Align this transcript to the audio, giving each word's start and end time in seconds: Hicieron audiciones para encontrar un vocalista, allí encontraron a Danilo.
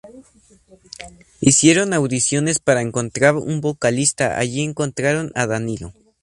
Hicieron 1.41 1.93
audiciones 1.93 2.57
para 2.57 2.81
encontrar 2.81 3.35
un 3.35 3.61
vocalista, 3.61 4.39
allí 4.39 4.63
encontraron 4.63 5.31
a 5.35 5.45
Danilo. 5.45 5.93